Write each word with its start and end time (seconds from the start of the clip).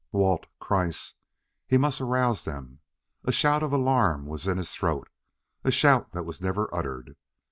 Walt! 0.11 0.47
Kreiss 0.59 1.13
he 1.67 1.77
must 1.77 2.01
arouse 2.01 2.43
them! 2.43 2.79
A 3.23 3.31
shout 3.31 3.61
of 3.61 3.71
alarm 3.71 4.25
was 4.25 4.47
in 4.47 4.57
his 4.57 4.71
throat 4.73 5.09
a 5.63 5.69
shout 5.69 6.11
that 6.13 6.25
was 6.25 6.41
never 6.41 6.73
uttered. 6.73 7.15